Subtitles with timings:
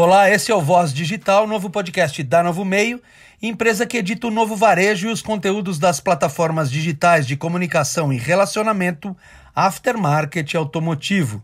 [0.00, 3.02] Olá, esse é o Voz Digital, novo podcast da Novo Meio,
[3.42, 8.16] empresa que edita o novo varejo e os conteúdos das plataformas digitais de comunicação e
[8.16, 9.16] relacionamento
[9.56, 11.42] aftermarket automotivo.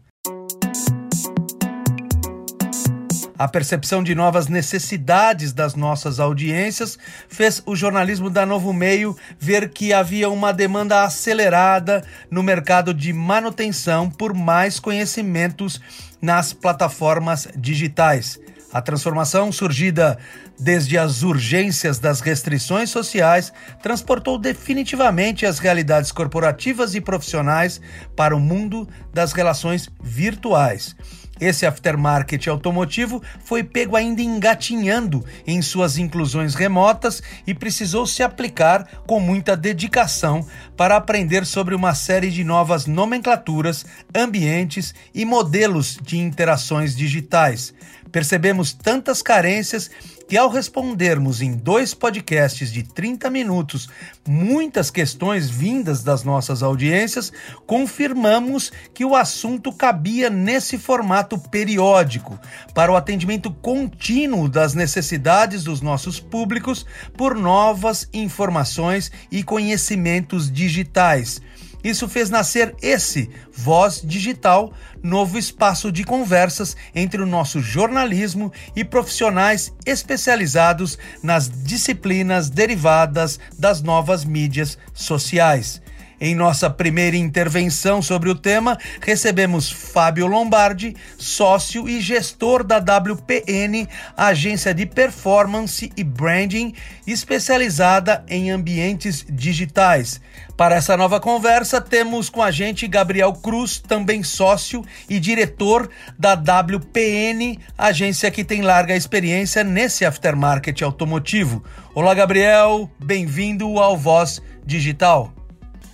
[3.37, 6.97] A percepção de novas necessidades das nossas audiências
[7.29, 13.13] fez o jornalismo da Novo Meio ver que havia uma demanda acelerada no mercado de
[13.13, 15.81] manutenção por mais conhecimentos
[16.25, 18.41] nas plataformas digitais.
[18.73, 20.19] A transformação surgida
[20.59, 27.81] desde as urgências das restrições sociais transportou definitivamente as realidades corporativas e profissionais
[28.17, 30.97] para o mundo das relações virtuais.
[31.45, 39.03] Esse aftermarket automotivo foi pego ainda engatinhando em suas inclusões remotas e precisou se aplicar
[39.07, 43.85] com muita dedicação para aprender sobre uma série de novas nomenclaturas,
[44.15, 47.75] ambientes e modelos de interações digitais.
[48.15, 49.91] Percebemos tantas carências
[50.29, 53.89] que, ao respondermos em dois podcasts de 30 minutos
[54.25, 57.33] muitas questões vindas das nossas audiências,
[57.67, 62.39] confirmamos que o assunto cabia nesse formato periódico,
[62.73, 71.43] para o atendimento contínuo das necessidades dos nossos públicos por novas informações e conhecimentos digitais.
[71.85, 78.83] Isso fez nascer esse Voz Digital, novo espaço de conversas entre o nosso jornalismo e
[78.83, 85.83] profissionais especializados nas disciplinas derivadas das novas mídias sociais.
[86.21, 93.89] Em nossa primeira intervenção sobre o tema, recebemos Fábio Lombardi, sócio e gestor da WPN,
[94.17, 96.73] agência de performance e branding
[97.07, 100.21] especializada em ambientes digitais.
[100.57, 106.35] Para essa nova conversa, temos com a gente Gabriel Cruz, também sócio e diretor da
[106.35, 111.65] WPN, agência que tem larga experiência nesse aftermarket automotivo.
[111.93, 115.44] Olá, Gabriel, bem-vindo ao Voz Digital.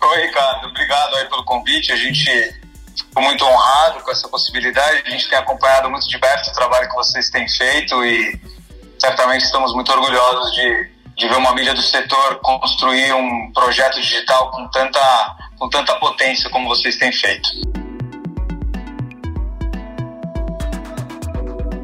[0.03, 1.93] Oi, Ricardo, obrigado aí pelo convite.
[1.93, 2.25] A gente
[2.97, 5.03] ficou muito honrado com essa possibilidade.
[5.07, 8.41] A gente tem acompanhado muito de perto o trabalho que vocês têm feito e
[8.99, 14.51] certamente estamos muito orgulhosos de de ver uma mídia do setor construir um projeto digital
[14.51, 17.47] com tanta, com tanta potência como vocês têm feito.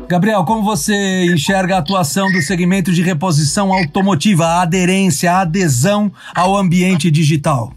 [0.08, 6.10] Gabriel, como você enxerga a atuação do segmento de reposição automotiva, a aderência, a adesão
[6.34, 7.74] ao ambiente digital?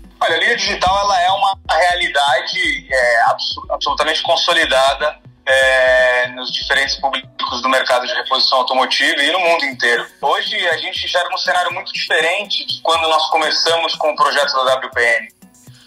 [0.60, 3.22] Digital ela é uma realidade é,
[3.70, 10.06] absolutamente consolidada é, nos diferentes públicos do mercado de reposição automotiva e no mundo inteiro.
[10.22, 14.16] Hoje a gente já era um cenário muito diferente de quando nós começamos com o
[14.18, 15.30] projeto da WPN.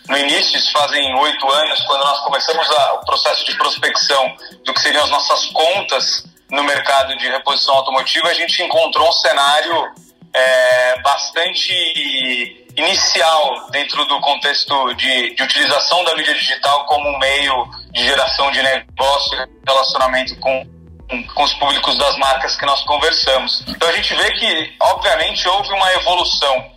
[0.09, 4.35] No início, isso fazem oito anos, quando nós começamos a, o processo de prospecção
[4.65, 9.13] do que seriam as nossas contas no mercado de reposição automotiva, a gente encontrou um
[9.13, 9.93] cenário
[10.33, 17.69] é, bastante inicial dentro do contexto de, de utilização da mídia digital como um meio
[17.93, 20.67] de geração de negócio relacionamento com,
[21.09, 23.63] com, com os públicos das marcas que nós conversamos.
[23.69, 26.73] Então a gente vê que, obviamente, houve uma evolução.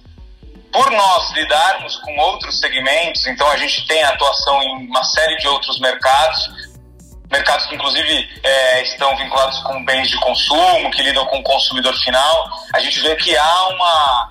[0.72, 5.48] Por nós lidarmos com outros segmentos, então a gente tem atuação em uma série de
[5.48, 6.50] outros mercados,
[7.32, 11.96] mercados que inclusive é, estão vinculados com bens de consumo, que lidam com o consumidor
[12.00, 14.30] final, a gente vê que há uma,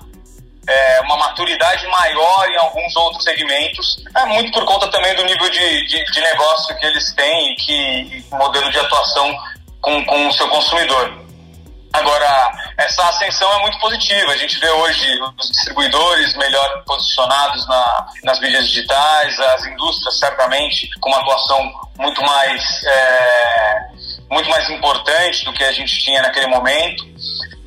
[0.67, 5.49] é, uma maturidade maior em alguns outros segmentos, é muito por conta também do nível
[5.49, 9.37] de, de, de negócio que eles têm e que modelo de atuação
[9.81, 11.25] com, com o seu consumidor.
[11.93, 14.33] Agora, essa ascensão é muito positiva.
[14.33, 20.89] A gente vê hoje os distribuidores melhor posicionados na, nas mídias digitais, as indústrias certamente
[20.99, 23.77] com uma atuação muito mais é,
[24.29, 27.05] muito mais importante do que a gente tinha naquele momento.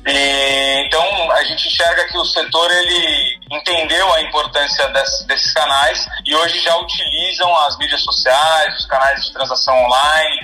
[0.05, 6.05] E, então a gente enxerga que o setor ele entendeu a importância desse, desses canais
[6.25, 10.39] e hoje já utilizam as mídias sociais, os canais de transação online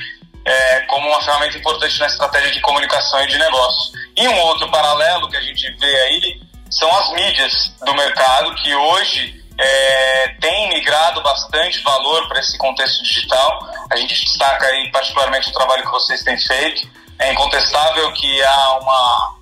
[0.46, 3.92] é, como uma ferramenta importante na estratégia de comunicação e de negócio.
[4.16, 8.74] E um outro paralelo que a gente vê aí são as mídias do mercado que
[8.76, 13.60] hoje é, tem migrado bastante valor para esse contexto digital.
[13.90, 16.88] A gente destaca aí particularmente o trabalho que vocês têm feito.
[17.18, 19.36] É incontestável que há uma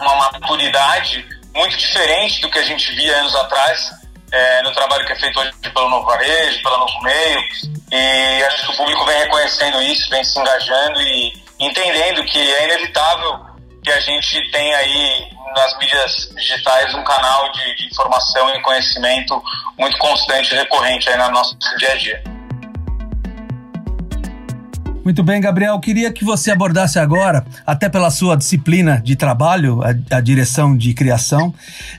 [0.00, 3.90] uma maturidade muito diferente do que a gente via anos atrás
[4.32, 7.40] é, no trabalho que é feito hoje pelo Novo Varejo, pelo Novo Meio.
[7.92, 12.64] E acho que o público vem reconhecendo isso, vem se engajando e entendendo que é
[12.64, 13.46] inevitável
[13.82, 19.40] que a gente tenha aí nas mídias digitais um canal de, de informação e conhecimento
[19.78, 22.33] muito constante e recorrente aí no nosso dia a dia.
[25.04, 25.78] Muito bem, Gabriel.
[25.80, 30.94] Queria que você abordasse agora, até pela sua disciplina de trabalho, a, a direção de
[30.94, 31.52] criação,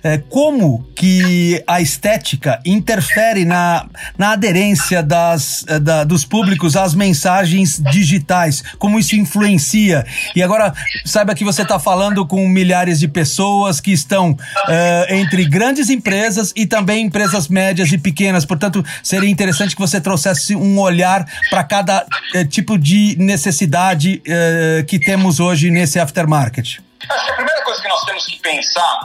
[0.03, 3.85] é, como que a estética interfere na,
[4.17, 10.03] na aderência das, é, da, dos públicos às mensagens digitais, como isso influencia.
[10.35, 10.73] E agora,
[11.05, 14.35] saiba que você está falando com milhares de pessoas que estão
[14.67, 18.45] é, entre grandes empresas e também empresas médias e pequenas.
[18.45, 22.03] Portanto, seria interessante que você trouxesse um olhar para cada
[22.33, 26.79] é, tipo de de necessidade uh, que temos hoje nesse aftermarket?
[27.09, 28.99] Acho que a primeira coisa que nós temos que pensar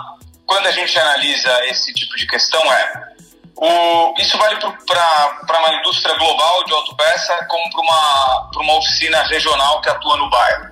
[0.47, 3.11] quando a gente analisa esse tipo de questão é
[3.57, 9.81] o, isso vale para uma indústria global de autopeça como para uma, uma oficina regional
[9.83, 10.71] que atua no bairro.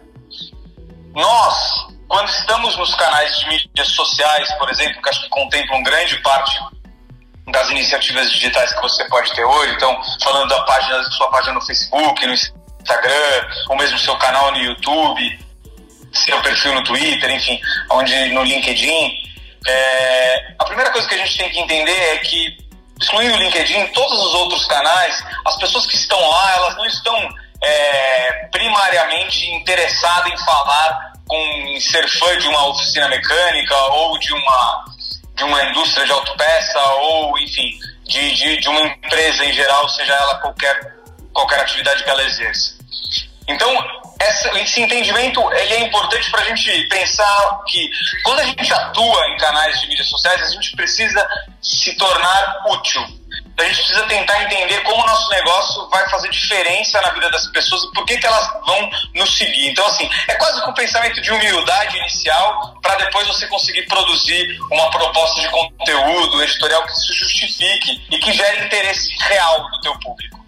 [1.14, 6.16] Nós, quando estamos nos canais de mídias sociais, por exemplo, que acho que contemplam grande
[6.22, 6.56] parte
[7.48, 11.60] das iniciativas digitais que você pode ter hoje, então falando da página, sua página no
[11.62, 12.57] Facebook, no Instagram,
[13.68, 15.38] ou mesmo seu canal no YouTube,
[16.12, 19.12] seu perfil no Twitter, enfim, onde no LinkedIn.
[19.66, 22.56] É, a primeira coisa que a gente tem que entender é que,
[23.00, 27.28] excluindo o LinkedIn, todos os outros canais, as pessoas que estão lá, elas não estão
[27.62, 34.32] é, primariamente interessadas em falar com em ser fã de uma oficina mecânica ou de
[34.32, 34.84] uma
[35.34, 40.14] de uma indústria de autopeça ou enfim de, de, de uma empresa em geral, seja
[40.14, 40.96] ela qualquer
[41.32, 42.77] qualquer atividade que ela exerça.
[43.48, 43.72] Então,
[44.56, 47.88] esse entendimento ele é importante para a gente pensar que
[48.22, 51.26] quando a gente atua em canais de mídias sociais, a gente precisa
[51.62, 53.02] se tornar útil.
[53.58, 57.46] A gente precisa tentar entender como o nosso negócio vai fazer diferença na vida das
[57.48, 59.70] pessoas e por que, que elas vão nos seguir.
[59.70, 64.58] Então, assim, é quase que um pensamento de humildade inicial para depois você conseguir produzir
[64.70, 69.98] uma proposta de conteúdo editorial que se justifique e que gere interesse real do teu
[69.98, 70.38] público.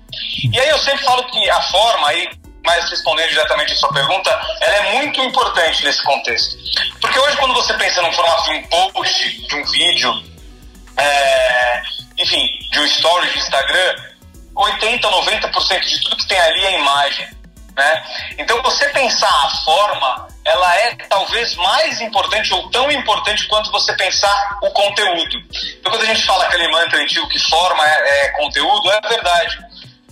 [0.52, 2.28] E aí eu sempre falo que a forma, aí
[2.64, 4.30] mas respondendo diretamente a sua pergunta,
[4.60, 6.56] ela é muito importante nesse contexto.
[7.00, 8.62] Porque hoje, quando você pensa no formato de um
[8.92, 10.22] post, de um vídeo,
[10.96, 11.82] é,
[12.18, 13.96] enfim, de um story de Instagram,
[14.54, 17.28] 80, 90% de tudo que tem ali é imagem.
[17.76, 18.04] Né?
[18.38, 23.94] Então, você pensar a forma, ela é talvez mais importante ou tão importante quanto você
[23.94, 25.38] pensar o conteúdo.
[25.78, 29.69] Então, quando a gente fala aquele mantra antigo que forma é, é conteúdo, é verdade.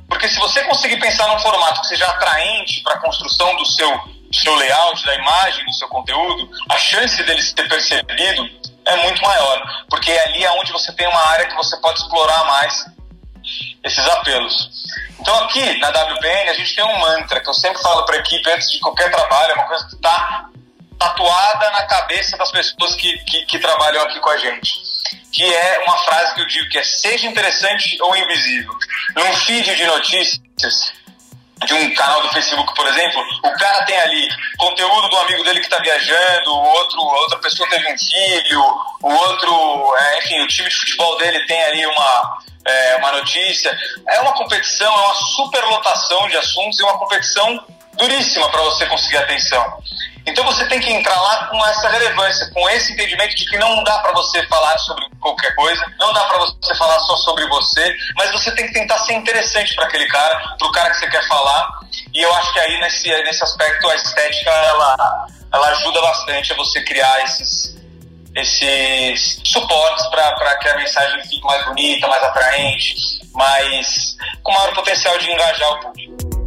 [0.08, 3.98] Porque se você conseguir pensar num formato que seja atraente para a construção do seu,
[3.98, 8.48] do seu layout, da imagem, do seu conteúdo, a chance dele ser percebido
[8.86, 9.84] é muito maior.
[9.90, 12.86] Porque é ali onde você tem uma área que você pode explorar mais
[13.84, 14.70] esses apelos.
[15.20, 18.18] Então aqui na WPN a gente tem um mantra que eu sempre falo para a
[18.18, 20.48] equipe antes de qualquer trabalho, é uma coisa que está
[20.98, 24.87] tatuada na cabeça das pessoas que, que, que trabalham aqui com a gente
[25.32, 28.74] que é uma frase que eu digo que é seja interessante ou invisível.
[29.14, 30.92] Num feed de notícias
[31.66, 34.28] de um canal do Facebook, por exemplo, o cara tem ali
[34.58, 38.62] conteúdo do amigo dele que está viajando, o outro, outra pessoa teve um filho,
[39.02, 43.76] o outro, é, enfim, o time de futebol dele tem ali uma, é, uma notícia.
[44.08, 47.64] É uma competição, é uma superlotação de assuntos e uma competição
[47.94, 49.82] duríssima para você conseguir atenção.
[50.28, 53.82] Então você tem que entrar lá com essa relevância, com esse entendimento de que não
[53.82, 57.96] dá para você falar sobre qualquer coisa, não dá para você falar só sobre você,
[58.14, 61.08] mas você tem que tentar ser interessante para aquele cara, para o cara que você
[61.08, 61.80] quer falar.
[62.12, 66.56] E eu acho que aí nesse, nesse aspecto a estética ela, ela ajuda bastante a
[66.56, 67.74] você criar esses,
[68.36, 72.94] esses suportes para que a mensagem fique mais bonita, mais atraente,
[73.32, 76.37] mais com maior potencial de engajar o público.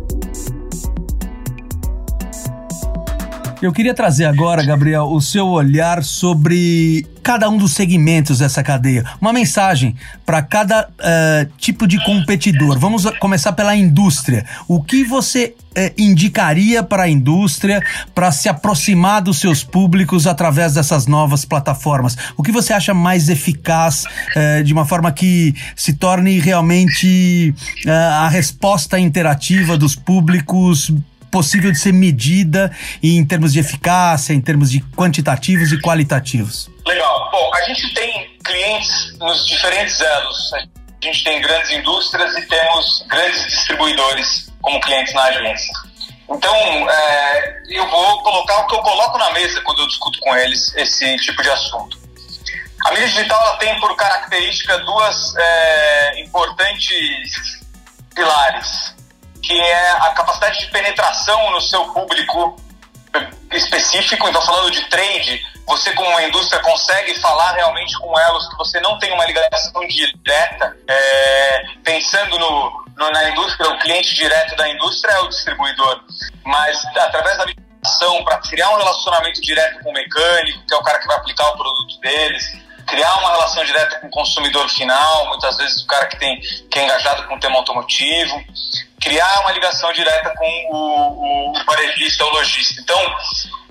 [3.62, 9.06] Eu queria trazer agora, Gabriel, o seu olhar sobre cada um dos segmentos dessa cadeia.
[9.22, 12.80] Uma mensagem para cada uh, tipo de competidor.
[12.80, 14.48] Vamos começar pela indústria.
[14.68, 17.80] O que você uh, indicaria para a indústria
[18.16, 22.18] para se aproximar dos seus públicos através dessas novas plataformas?
[22.36, 27.54] O que você acha mais eficaz uh, de uma forma que se torne realmente
[27.88, 30.92] a resposta interativa dos públicos
[31.32, 36.70] possível de ser medida em termos de eficácia, em termos de quantitativos e qualitativos?
[36.86, 37.32] Legal.
[37.32, 40.54] Bom, a gente tem clientes nos diferentes elos.
[40.54, 45.74] A gente tem grandes indústrias e temos grandes distribuidores como clientes na agência.
[46.30, 46.56] Então,
[46.90, 50.74] é, eu vou colocar o que eu coloco na mesa quando eu discuto com eles
[50.76, 52.00] esse tipo de assunto.
[52.86, 57.60] A mídia digital tem por característica duas é, importantes
[58.16, 58.96] pilares
[59.42, 62.56] que é a capacidade de penetração no seu público
[63.52, 64.28] específico.
[64.28, 68.80] Então, falando de trade, você como uma indústria consegue falar realmente com elas que você
[68.80, 75.14] não tem uma ligação direta, é, pensando no, na indústria, o cliente direto da indústria
[75.14, 76.02] é o distribuidor,
[76.46, 77.46] mas através da
[77.84, 81.18] ação para criar um relacionamento direto com o mecânico, que é o cara que vai
[81.18, 82.44] aplicar o produto deles,
[82.88, 86.80] criar uma relação direta com o consumidor final, muitas vezes o cara que, tem, que
[86.80, 88.44] é engajado com o tema automotivo,
[89.02, 92.80] criar uma ligação direta com o, o varejista ou lojista.
[92.82, 93.00] Então,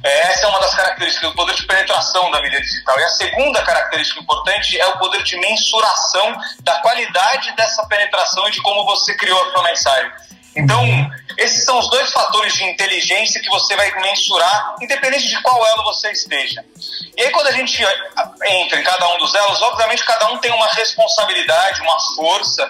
[0.03, 2.99] é, essa é uma das características do poder de penetração da mídia digital.
[2.99, 8.51] E a segunda característica importante é o poder de mensuração da qualidade dessa penetração e
[8.51, 10.11] de como você criou a sua mensagem.
[10.57, 10.85] Então,
[11.39, 15.85] esses são os dois fatores de inteligência que você vai mensurar, independente de qual elo
[15.85, 16.65] você esteja.
[17.17, 17.81] E aí, quando a gente
[18.47, 22.69] entra em cada um dos elos, obviamente cada um tem uma responsabilidade, uma força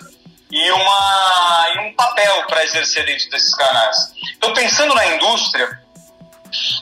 [0.51, 3.97] e, uma, e um papel para exercer dentro desses canais.
[4.37, 5.81] Então, pensando na indústria,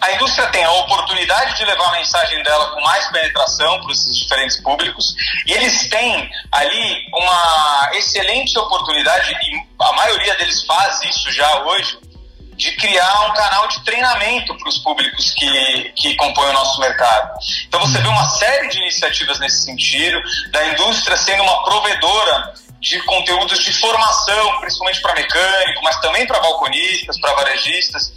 [0.00, 4.16] a indústria tem a oportunidade de levar a mensagem dela com mais penetração para esses
[4.16, 5.14] diferentes públicos
[5.46, 11.98] e eles têm ali uma excelente oportunidade, e a maioria deles faz isso já hoje,
[12.56, 17.38] de criar um canal de treinamento para os públicos que, que compõem o nosso mercado.
[17.68, 20.20] Então você vê uma série de iniciativas nesse sentido,
[20.50, 26.40] da indústria sendo uma provedora de conteúdos de formação, principalmente para mecânico, mas também para
[26.40, 28.12] balconistas, para varejistas,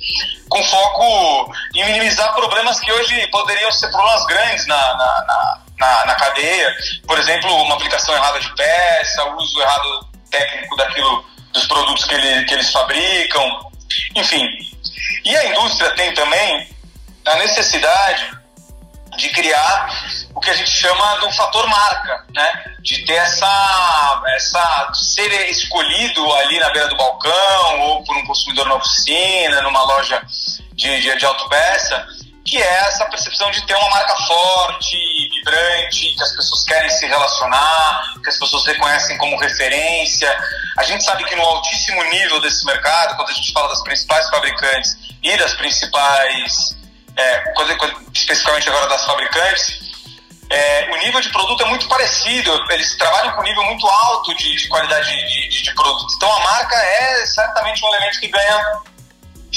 [0.47, 6.15] com foco em minimizar problemas que hoje poderiam ser problemas grandes na, na, na, na
[6.15, 6.75] cadeia.
[7.07, 12.45] Por exemplo, uma aplicação errada de peça, uso errado técnico daquilo, dos produtos que, ele,
[12.45, 13.71] que eles fabricam,
[14.15, 14.47] enfim.
[15.25, 16.69] E a indústria tem também
[17.25, 18.31] a necessidade
[19.17, 19.89] de criar
[20.41, 22.63] o que a gente chama do fator marca, né?
[22.79, 28.25] De ter essa, essa de ser escolhido ali na beira do balcão ou por um
[28.25, 30.19] consumidor na oficina, numa loja
[30.73, 32.07] de, de, de autopeça,
[32.43, 34.97] que é essa percepção de ter uma marca forte,
[35.29, 40.35] vibrante, que as pessoas querem se relacionar, que as pessoas reconhecem como referência.
[40.79, 44.27] A gente sabe que no altíssimo nível desse mercado, quando a gente fala das principais
[44.27, 46.75] fabricantes e das principais,
[47.15, 47.43] é,
[48.11, 49.90] especificamente agora das fabricantes,
[50.51, 54.35] é, o nível de produto é muito parecido, eles trabalham com um nível muito alto
[54.35, 56.13] de, de qualidade de, de, de, produto.
[56.15, 58.81] Então a marca é certamente um elemento que ganha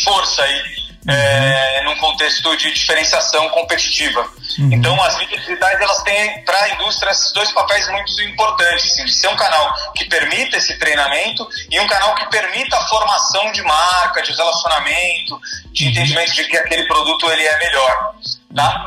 [0.05, 0.63] força aí,
[1.07, 4.21] é, num contexto de diferenciação competitiva.
[4.59, 4.73] Uhum.
[4.73, 9.05] Então as mídias digitais elas têm para a indústria esses dois papéis muito importantes, assim,
[9.05, 13.51] de ser um canal que permita esse treinamento e um canal que permita a formação
[13.51, 15.41] de marca, de relacionamento,
[15.73, 15.91] de uhum.
[15.91, 18.15] entendimento de que aquele produto ele é melhor.
[18.55, 18.87] Tá?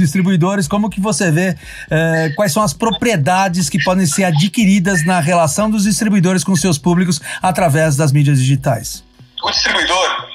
[0.00, 1.56] Distribuidores, como que você vê
[1.90, 6.78] eh, quais são as propriedades que podem ser adquiridas na relação dos distribuidores com seus
[6.78, 9.04] públicos através das mídias digitais?
[9.42, 10.30] O distribuidor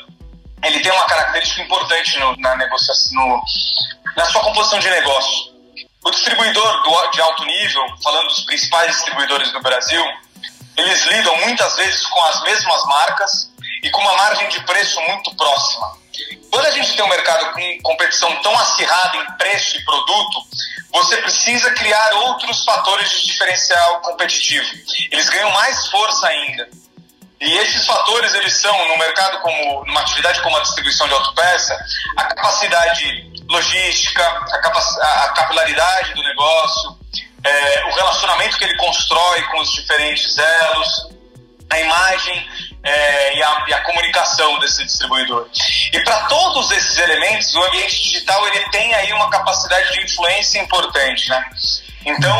[0.63, 3.43] ele tem uma característica importante no, na negociação, no,
[4.15, 5.53] na sua composição de negócio.
[6.03, 10.03] O distribuidor do, de alto nível, falando dos principais distribuidores do Brasil,
[10.77, 13.51] eles lidam muitas vezes com as mesmas marcas
[13.83, 16.04] e com uma margem de preço muito próxima.
[16.51, 20.45] Quando a gente tem um mercado com competição tão acirrada em preço e produto,
[20.91, 24.65] você precisa criar outros fatores de diferencial competitivo.
[25.11, 26.69] Eles ganham mais força ainda.
[27.41, 31.77] E esses fatores, eles são, no mercado como, numa atividade como a distribuição de autopeça,
[32.15, 36.97] a capacidade logística, a, a capilaridade do negócio,
[37.43, 41.09] é, o relacionamento que ele constrói com os diferentes elos,
[41.69, 42.49] a imagem
[42.85, 45.49] é, e, a, e, a, comunicação desse distribuidor.
[45.91, 50.59] E para todos esses elementos, o ambiente digital ele tem aí uma capacidade de influência
[50.59, 51.43] importante, né?
[52.05, 52.37] Então,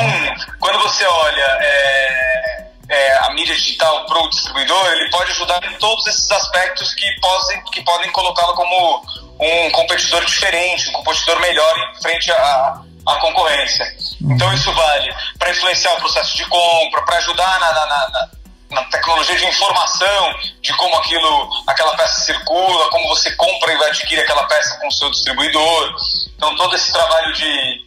[0.60, 5.76] quando você olha é, é, a mídia digital para o distribuidor, ele pode ajudar em
[5.80, 9.04] todos esses aspectos que, podem, que podem colocá-lo como
[9.40, 13.84] um competidor diferente, um competidor melhor em frente à, à concorrência.
[14.22, 18.30] Então, isso vale para influenciar o processo de compra, para ajudar na, na, na
[18.70, 24.22] na tecnologia de informação de como aquilo, aquela peça circula, como você compra e adquire
[24.22, 25.96] aquela peça com o seu distribuidor.
[26.36, 27.86] Então todo esse trabalho de,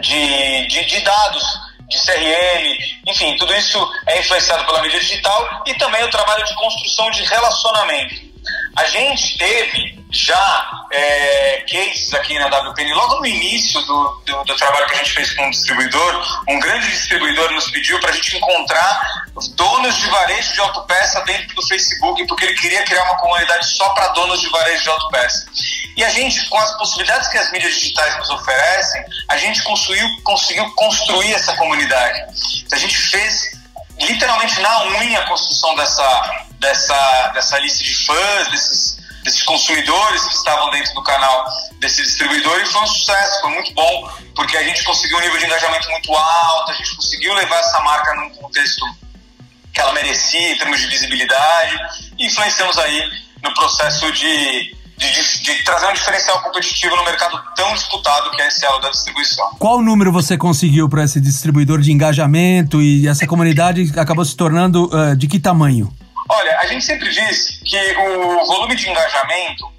[0.00, 1.44] de, de, de dados,
[1.88, 6.54] de CRM, enfim, tudo isso é influenciado pela mídia digital e também o trabalho de
[6.54, 8.14] construção de relacionamento.
[8.76, 14.56] A gente teve já é, cases aqui na WPN, logo no início do, do, do,
[14.56, 18.12] trabalho que a gente fez com o distribuidor, um grande distribuidor nos pediu para a
[18.12, 19.24] gente encontrar
[19.56, 23.88] donos de varejo de autopeça dentro do Facebook, porque ele queria criar uma comunidade só
[23.90, 25.46] para donos de varejo de autopeça.
[25.96, 30.08] E a gente, com as possibilidades que as mídias digitais nos oferecem, a gente conseguiu,
[30.22, 32.20] conseguiu construir essa comunidade.
[32.64, 33.50] Então, a gente fez
[34.00, 38.93] literalmente na unha a construção dessa, dessa, dessa lista de fãs, desses
[39.24, 41.44] desses consumidores que estavam dentro do canal
[41.80, 45.38] desse distribuidor e foi um sucesso, foi muito bom, porque a gente conseguiu um nível
[45.38, 48.84] de engajamento muito alto, a gente conseguiu levar essa marca num contexto
[49.72, 51.76] que ela merecia em termos de visibilidade
[52.18, 53.02] e influenciamos aí
[53.42, 58.40] no processo de de, de, de, trazer um diferencial competitivo no mercado tão disputado que
[58.40, 59.50] é esse elo da distribuição.
[59.58, 64.84] Qual número você conseguiu para esse distribuidor de engajamento e essa comunidade acabou se tornando
[64.94, 65.92] uh, de que tamanho?
[66.36, 69.72] Olha, a gente sempre diz que o volume de engajamento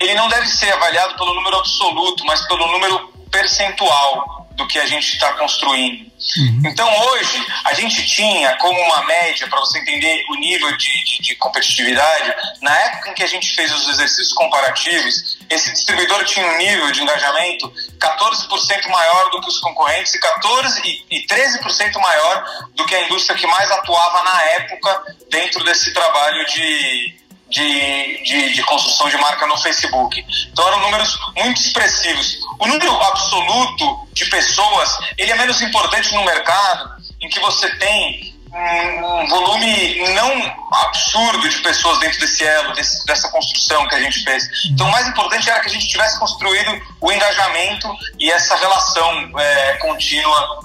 [0.00, 4.86] ele não deve ser avaliado pelo número absoluto, mas pelo número percentual do que a
[4.86, 6.10] gente está construindo.
[6.36, 6.62] Uhum.
[6.64, 11.22] Então, hoje, a gente tinha como uma média, para você entender o nível de, de,
[11.22, 16.46] de, competitividade, na época em que a gente fez os exercícios comparativos, esse distribuidor tinha
[16.46, 22.00] um nível de engajamento 14% maior do que os concorrentes e, 14, e, e 13%
[22.00, 27.14] maior do que a indústria que mais atuava na época dentro desse trabalho de,
[27.54, 30.24] de, de, de, construção de marca no Facebook.
[30.50, 32.38] Então eram números muito expressivos.
[32.58, 38.34] O número absoluto de pessoas, ele é menos importante no mercado em que você tem
[38.52, 44.22] um volume não absurdo de pessoas dentro desse elo, desse, dessa construção que a gente
[44.22, 44.48] fez.
[44.70, 49.38] Então, o mais importante era que a gente tivesse construído o engajamento e essa relação
[49.38, 50.60] é, contínua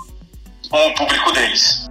[0.69, 1.88] com o público deles.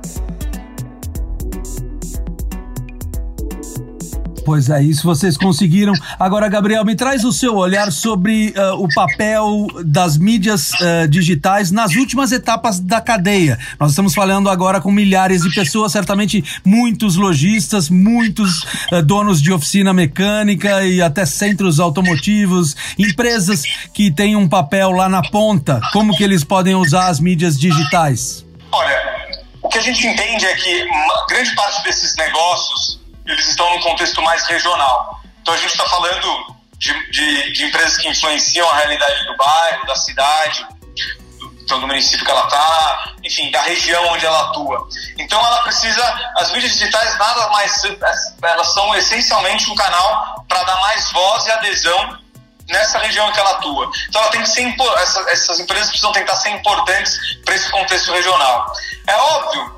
[4.48, 5.92] Pois é, isso vocês conseguiram.
[6.18, 11.70] Agora, Gabriel, me traz o seu olhar sobre uh, o papel das mídias uh, digitais
[11.70, 13.58] nas últimas etapas da cadeia.
[13.78, 19.52] Nós estamos falando agora com milhares de pessoas, certamente muitos lojistas, muitos uh, donos de
[19.52, 25.78] oficina mecânica e até centros automotivos, empresas que têm um papel lá na ponta.
[25.92, 28.46] Como que eles podem usar as mídias digitais?
[28.72, 29.28] Olha,
[29.60, 30.86] o que a gente entende é que
[31.28, 32.87] grande parte desses negócios
[33.78, 35.20] num contexto mais regional.
[35.40, 39.86] Então a gente está falando de, de, de, empresas que influenciam a realidade do bairro,
[39.86, 40.66] da cidade,
[41.38, 44.88] do, então, do município que ela está, enfim, da região onde ela atua.
[45.18, 47.82] Então ela precisa, as mídias digitais nada mais,
[48.42, 52.18] elas são essencialmente um canal para dar mais voz e adesão
[52.68, 53.90] nessa região que ela atua.
[54.08, 58.12] Então ela tem que ser essa, essas empresas precisam tentar ser importantes para esse contexto
[58.12, 58.72] regional.
[59.06, 59.77] É óbvio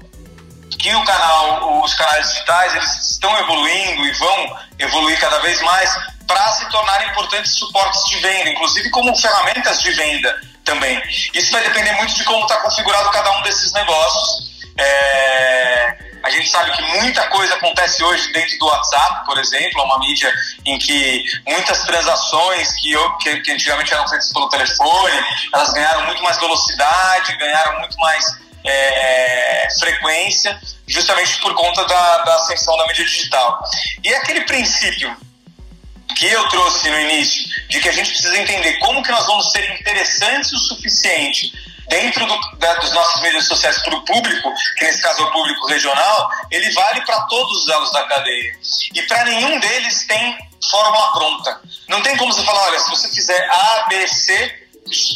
[0.79, 5.91] que o canal, os canais digitais, eles estão evoluindo e vão evoluir cada vez mais
[6.27, 11.03] para se tornarem importantes suportes de venda, inclusive como ferramentas de venda também.
[11.35, 14.51] Isso vai depender muito de como está configurado cada um desses negócios.
[14.79, 19.85] É, a gente sabe que muita coisa acontece hoje dentro do WhatsApp, por exemplo, é
[19.85, 20.33] uma mídia
[20.65, 26.23] em que muitas transações que, que, que antigamente eram feitas pelo telefone, elas ganharam muito
[26.23, 28.25] mais velocidade, ganharam muito mais
[28.65, 33.63] é, frequência, justamente por conta da, da ascensão da mídia digital.
[34.03, 35.17] E aquele princípio
[36.17, 39.51] que eu trouxe no início, de que a gente precisa entender como que nós vamos
[39.53, 41.53] ser interessantes o suficiente
[41.89, 45.33] dentro do, da, das nossas mídias sociais para o público, que nesse caso é o
[45.33, 48.59] público regional, ele vale para todos os elos da cadeia.
[48.95, 50.39] E para nenhum deles tem
[50.71, 51.61] fórmula pronta.
[51.89, 54.60] Não tem como você falar, olha, se você fizer A, B, C,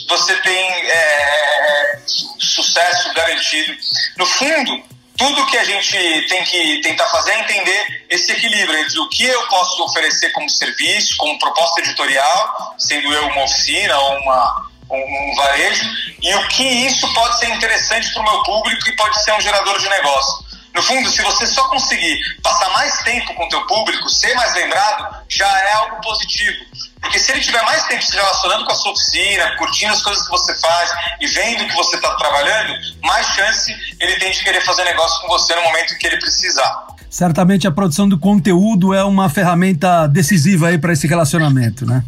[0.09, 1.99] você tem é,
[2.39, 3.77] sucesso garantido.
[4.17, 4.83] No fundo,
[5.17, 9.25] tudo que a gente tem que tentar fazer é entender esse equilíbrio entre o que
[9.25, 15.35] eu posso oferecer como serviço, como proposta editorial, sendo eu uma oficina ou uma, um,
[15.37, 15.89] varejo,
[16.21, 19.41] e o que isso pode ser interessante para o meu público e pode ser um
[19.41, 20.44] gerador de negócio.
[20.75, 24.53] No fundo, se você só conseguir passar mais tempo com o teu público, ser mais
[24.55, 26.65] lembrado, já é algo positivo.
[27.01, 30.25] Porque se ele tiver mais tempo se relacionando com a sua oficina, curtindo as coisas
[30.25, 34.63] que você faz e vendo que você está trabalhando, mais chance ele tem de querer
[34.63, 36.87] fazer negócio com você no momento em que ele precisar.
[37.09, 42.03] Certamente a produção do conteúdo é uma ferramenta decisiva aí para esse relacionamento, né?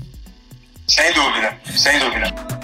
[0.89, 2.56] Sem dúvida, sem dúvida.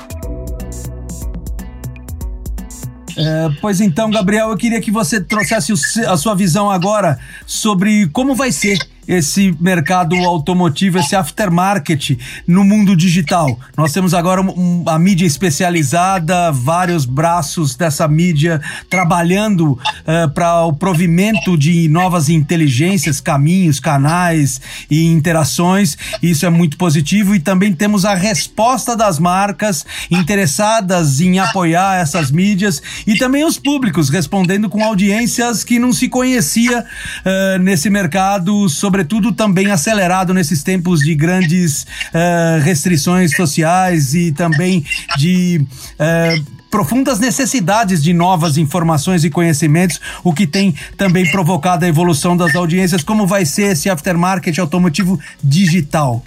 [3.16, 5.72] É, pois então, Gabriel, eu queria que você trouxesse
[6.06, 12.96] a sua visão agora sobre como vai ser esse mercado automotivo, esse aftermarket no mundo
[12.96, 13.58] digital.
[13.76, 20.72] Nós temos agora um, a mídia especializada, vários braços dessa mídia trabalhando uh, para o
[20.72, 24.60] provimento de novas inteligências, caminhos, canais
[24.90, 25.96] e interações.
[26.22, 32.30] Isso é muito positivo e também temos a resposta das marcas interessadas em apoiar essas
[32.30, 38.68] mídias e também os públicos respondendo com audiências que não se conhecia uh, nesse mercado
[38.68, 44.84] sobre sobretudo também acelerado nesses tempos de grandes uh, restrições sociais e também
[45.16, 45.66] de.
[45.94, 52.34] Uh, profundas necessidades de novas informações e conhecimentos, o que tem também provocado a evolução
[52.34, 53.04] das audiências.
[53.04, 56.22] Como vai ser esse aftermarket automotivo digital?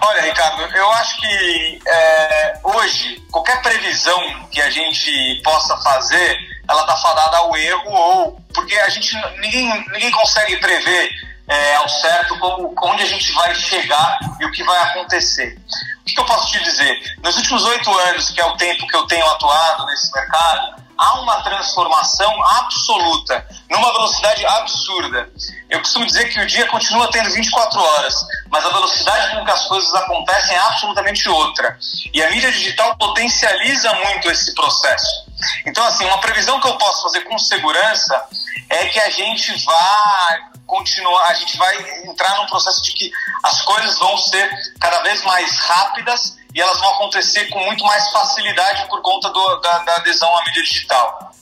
[0.00, 6.38] Olha, Ricardo, eu acho que é, hoje qualquer previsão que a gente possa fazer,
[6.70, 11.10] ela está fadada ao erro ou porque a gente ninguém, ninguém consegue prever
[11.48, 15.58] é, ao certo como, onde a gente vai chegar e o que vai acontecer.
[16.00, 17.16] O que, que eu posso te dizer?
[17.22, 21.20] Nos últimos oito anos, que é o tempo que eu tenho atuado nesse mercado, há
[21.20, 25.28] uma transformação absoluta, numa velocidade absurda.
[25.68, 28.14] Eu costumo dizer que o dia continua tendo 24 horas,
[28.48, 31.78] mas a velocidade com que as coisas acontecem é absolutamente outra.
[32.12, 35.29] E a mídia digital potencializa muito esse processo.
[35.66, 38.28] Então, assim, uma previsão que eu posso fazer com segurança
[38.68, 43.10] é que a gente vai continuar, a gente vai entrar num processo de que
[43.42, 44.48] as coisas vão ser
[44.80, 49.56] cada vez mais rápidas e elas vão acontecer com muito mais facilidade por conta do,
[49.60, 51.32] da, da, adesão à mídia digital.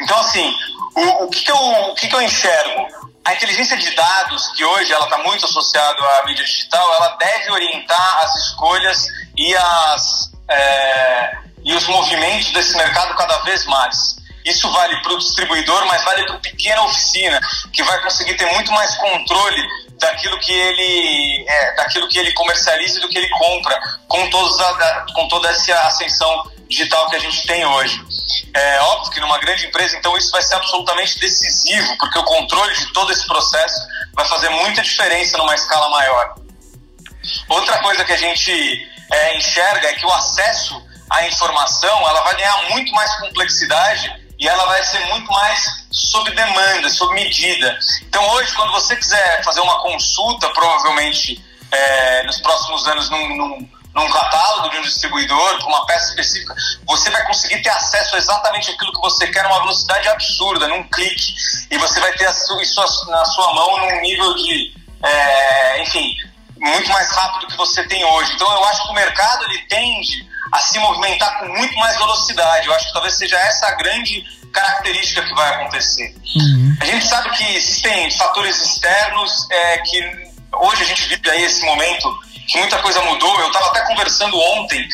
[0.00, 0.54] Então, assim,
[0.96, 2.86] o, o, que, que, eu, o que, que eu enxergo?
[3.24, 7.50] A inteligência de dados, que hoje ela está muito associada à mídia digital, ela deve
[7.50, 14.16] orientar as escolhas e, as, é, e os movimentos desse mercado cada vez mais.
[14.44, 17.40] Isso vale para o distribuidor, mas vale para a pequena oficina,
[17.72, 19.62] que vai conseguir ter muito mais controle
[19.98, 24.58] daquilo que ele é, daquilo que ele comercializa e do que ele compra com todos
[24.60, 28.02] a, com toda essa ascensão digital que a gente tem hoje.
[28.54, 32.74] É óbvio que numa grande empresa, então isso vai ser absolutamente decisivo, porque o controle
[32.74, 33.80] de todo esse processo
[34.14, 36.34] vai fazer muita diferença numa escala maior.
[37.48, 42.36] Outra coisa que a gente é, enxerga é que o acesso à informação ela vai
[42.36, 47.78] ganhar muito mais complexidade e ela vai ser muito mais sob demanda, sob medida.
[48.02, 53.68] Então hoje, quando você quiser fazer uma consulta, provavelmente é, nos próximos anos num, num,
[53.94, 56.54] num, catálogo de um distribuidor, para uma peça específica,
[56.86, 60.84] você vai conseguir ter acesso a exatamente aquilo que você quer numa velocidade absurda, num
[60.84, 61.34] clique,
[61.70, 66.14] e você vai ter isso na sua mão num nível de, é, enfim,
[66.56, 68.32] muito mais rápido que você tem hoje.
[68.32, 72.66] Então eu acho que o mercado ele tende a se movimentar com muito mais velocidade.
[72.66, 76.14] Eu acho que talvez seja essa a grande característica que vai acontecer.
[76.36, 76.76] Uhum.
[76.80, 81.64] A gente sabe que existem fatores externos é, que hoje a gente vive aí esse
[81.64, 82.08] momento
[82.48, 83.40] que muita coisa mudou.
[83.40, 84.86] Eu estava até conversando ontem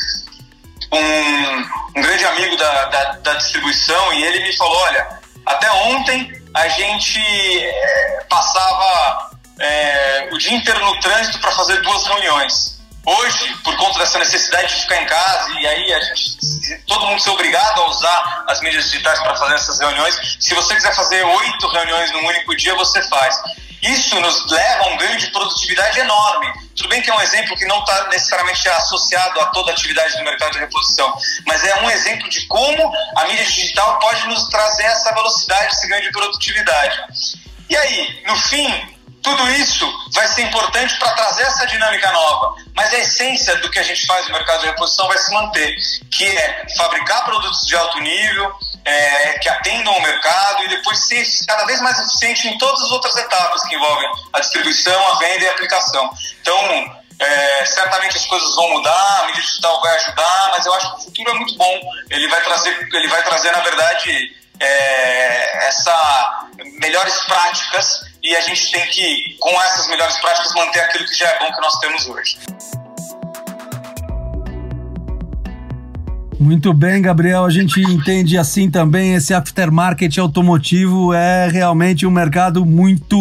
[0.91, 5.09] com um, um grande amigo da, da, da, distribuição e ele me falou, olha,
[5.47, 12.07] até ontem a gente é, passava é, o dia inteiro no trânsito para fazer duas
[12.07, 12.76] reuniões.
[13.07, 17.23] Hoje, por conta dessa necessidade de ficar em casa e aí a gente, todo mundo
[17.23, 21.23] ser obrigado a usar as mídias digitais para fazer essas reuniões, se você quiser fazer
[21.23, 23.41] oito reuniões num único dia, você faz.
[23.81, 26.53] Isso nos leva a um ganho de produtividade enorme.
[26.75, 30.17] Tudo bem que é um exemplo que não está necessariamente associado a toda a atividade
[30.17, 31.17] do mercado de reposição,
[31.47, 35.87] mas é um exemplo de como a mídia digital pode nos trazer essa velocidade, esse
[35.87, 37.05] ganho de produtividade.
[37.71, 38.96] E aí, no fim,
[39.27, 43.81] tudo isso vai ser importante para trazer essa dinâmica nova, mas a essência do que
[43.81, 45.75] a gente faz no mercado de reposição vai se manter,
[46.13, 51.27] que é fabricar produtos de alto nível, é, que atendam ao mercado e depois ser
[51.45, 55.45] cada vez mais eficiente em todas as outras etapas que envolvem a distribuição, a venda
[55.45, 56.09] e a aplicação.
[56.41, 60.95] Então, é, certamente as coisas vão mudar, a mídia digital vai ajudar, mas eu acho
[60.95, 61.81] que o futuro é muito bom.
[62.11, 66.47] Ele vai trazer, ele vai trazer na verdade, é, essa
[66.79, 71.29] melhores práticas e a gente tem que, com essas melhores práticas, manter aquilo que já
[71.29, 72.37] é bom que nós temos hoje.
[76.41, 77.45] Muito bem, Gabriel.
[77.45, 83.17] A gente entende assim também esse aftermarket automotivo é realmente um mercado muito.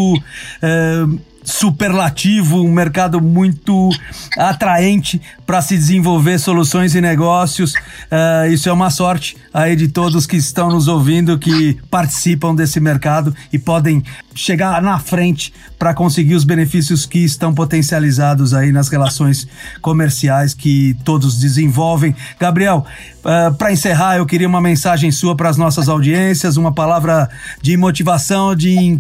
[0.62, 3.90] É superlativo, um mercado muito
[4.38, 7.74] atraente para se desenvolver soluções e negócios.
[7.74, 12.80] Uh, isso é uma sorte aí de todos que estão nos ouvindo, que participam desse
[12.80, 14.04] mercado e podem
[14.34, 19.48] chegar na frente para conseguir os benefícios que estão potencializados aí nas relações
[19.82, 22.16] comerciais que todos desenvolvem.
[22.40, 22.86] Gabriel,
[23.24, 27.30] uh, ah, para encerrar, eu queria uma mensagem sua para as nossas audiências, uma palavra
[27.62, 29.00] de motivação, de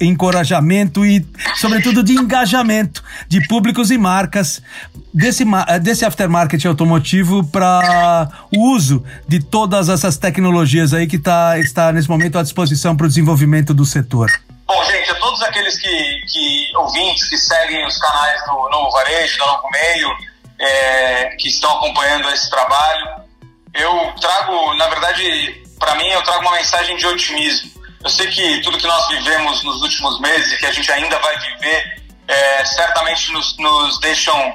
[0.00, 4.62] encorajamento e, sobretudo, de engajamento de públicos e marcas
[5.12, 5.44] desse,
[5.82, 12.08] desse aftermarket automotivo para o uso de todas essas tecnologias aí que tá, está nesse
[12.08, 14.30] momento à disposição para o desenvolvimento do setor.
[14.66, 19.38] Bom, gente, a todos aqueles que, que ouvintes que seguem os canais do Novo Varejo,
[19.38, 20.08] do Novo Meio,
[20.60, 23.06] é, que estão acompanhando esse trabalho,
[23.74, 28.60] eu trago, na verdade, para mim, eu trago uma mensagem de otimismo eu sei que
[28.62, 32.64] tudo que nós vivemos nos últimos meses e que a gente ainda vai viver, é,
[32.64, 34.54] certamente nos, nos deixam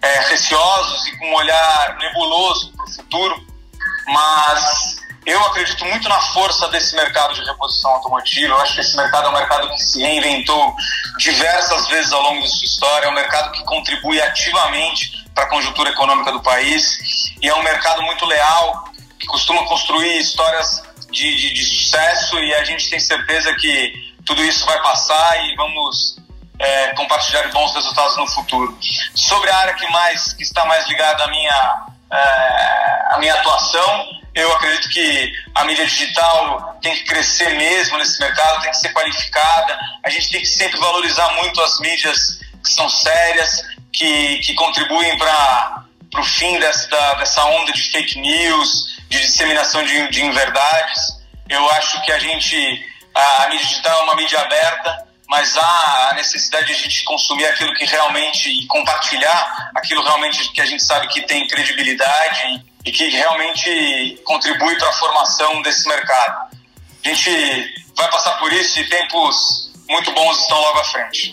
[0.00, 3.46] é, receosos e com um olhar nebuloso para o futuro,
[4.06, 8.54] mas Eu acredito muito na força desse mercado de reposição automotiva.
[8.54, 10.74] Eu acho que esse mercado é um mercado que se reinventou
[11.18, 13.06] diversas vezes ao longo da sua história.
[13.06, 17.62] É um mercado que contribui ativamente para a conjuntura econômica do país e é um
[17.62, 18.88] mercado muito leal
[19.18, 23.92] que costuma construir histórias de, de, de sucesso e a gente tem certeza que
[24.24, 26.16] tudo isso vai passar e vamos
[26.58, 28.78] é, compartilhar bons resultados no futuro.
[29.14, 34.20] Sobre a área que mais que está mais ligada à minha, é, à minha atuação,
[34.34, 38.92] eu acredito que a mídia digital tem que crescer mesmo nesse mercado, tem que ser
[38.92, 39.78] qualificada.
[40.04, 45.18] A gente tem que sempre valorizar muito as mídias que são sérias, que, que contribuem
[45.18, 45.84] para
[46.16, 51.20] o fim dessa, dessa onda de fake news, de disseminação de, de inverdades.
[51.48, 56.10] Eu acho que a gente, a, a mídia digital é uma mídia aberta, mas há
[56.10, 60.66] a necessidade de a gente consumir aquilo que realmente e compartilhar aquilo realmente que a
[60.66, 66.56] gente sabe que tem credibilidade e que realmente contribui para a formação desse mercado.
[67.04, 71.32] A gente vai passar por isso e tempos muito bons estão logo à frente.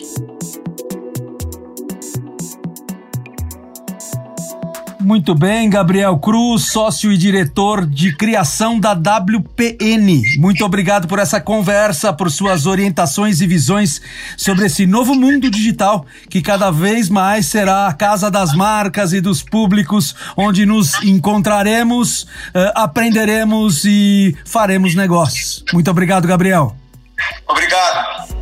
[5.08, 10.20] Muito bem, Gabriel Cruz, sócio e diretor de criação da WPN.
[10.36, 14.02] Muito obrigado por essa conversa, por suas orientações e visões
[14.36, 19.20] sobre esse novo mundo digital que cada vez mais será a casa das marcas e
[19.22, 25.64] dos públicos, onde nos encontraremos, uh, aprenderemos e faremos negócios.
[25.72, 26.76] Muito obrigado, Gabriel.
[27.48, 28.37] Obrigado.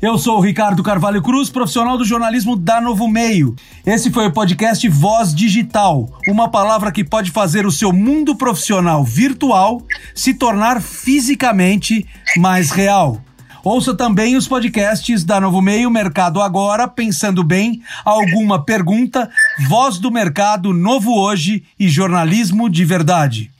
[0.00, 3.56] Eu sou o Ricardo Carvalho Cruz, profissional do jornalismo da Novo Meio.
[3.84, 9.02] Esse foi o podcast Voz Digital, uma palavra que pode fazer o seu mundo profissional
[9.02, 9.82] virtual
[10.14, 12.06] se tornar fisicamente
[12.36, 13.20] mais real.
[13.64, 19.28] Ouça também os podcasts da Novo Meio Mercado Agora, Pensando Bem, Alguma Pergunta,
[19.68, 23.57] Voz do Mercado, Novo Hoje e Jornalismo de Verdade.